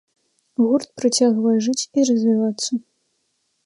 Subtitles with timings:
[0.65, 2.71] Гурт працягвае жыць і развівацца.